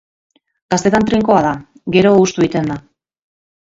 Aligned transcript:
Gaztetan 0.75 1.05
trinkoa 1.11 1.45
da, 1.49 1.53
gero 1.99 2.17
hustu 2.25 2.49
egiten 2.51 2.77
da. 2.77 2.85